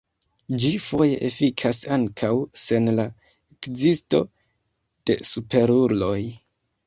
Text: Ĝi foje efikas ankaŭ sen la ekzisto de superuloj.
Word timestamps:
Ĝi 0.61 0.69
foje 0.85 1.17
efikas 1.27 1.81
ankaŭ 1.97 2.31
sen 2.61 2.89
la 2.99 3.05
ekzisto 3.55 4.23
de 5.11 5.19
superuloj. 5.33 6.19